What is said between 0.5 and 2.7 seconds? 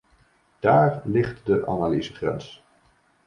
Daar ligt de analysegrens.